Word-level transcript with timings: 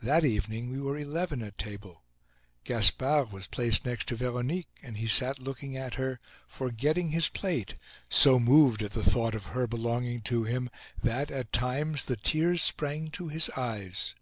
That 0.00 0.24
evening 0.24 0.70
we 0.70 0.80
were 0.80 0.96
eleven 0.96 1.42
at 1.42 1.58
table. 1.58 2.04
Gaspard 2.64 3.30
was 3.32 3.46
placed 3.46 3.84
next 3.84 4.08
to 4.08 4.16
Veronique, 4.16 4.66
and 4.82 4.96
he 4.96 5.06
sat 5.06 5.38
looking 5.38 5.76
at 5.76 5.96
her, 5.96 6.20
forgetting 6.46 7.10
his 7.10 7.28
plate, 7.28 7.74
so 8.08 8.40
moved 8.40 8.80
at 8.82 8.92
the 8.92 9.04
thought 9.04 9.34
of 9.34 9.44
her 9.52 9.66
belonging 9.66 10.22
to 10.22 10.44
him 10.44 10.70
that, 11.02 11.30
at 11.30 11.52
times, 11.52 12.06
the 12.06 12.16
tears 12.16 12.62
sprang 12.62 13.08
to 13.10 13.28
his 13.28 13.50
eyes. 13.50 14.14